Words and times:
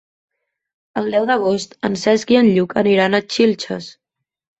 El 1.01 1.09
deu 1.15 1.27
d'agost 1.31 1.75
en 1.89 1.97
Cesc 2.03 2.33
i 2.37 2.39
en 2.39 2.49
Lluc 2.55 2.73
aniran 2.83 3.19
a 3.19 3.21
Xilxes. 3.35 3.91